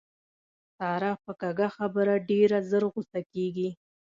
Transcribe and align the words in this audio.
ساره 0.77 1.11
په 1.23 1.31
کږه 1.41 1.67
خبره 1.77 2.15
ډېره 2.29 2.57
زر 2.69 2.83
غوسه 2.93 3.19
کېږي. 3.33 3.69